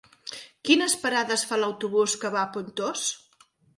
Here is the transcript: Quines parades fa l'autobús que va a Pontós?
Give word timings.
Quines 0.69 0.95
parades 1.03 1.43
fa 1.51 1.59
l'autobús 1.65 2.17
que 2.25 2.33
va 2.37 2.43
a 2.47 2.51
Pontós? 2.57 3.05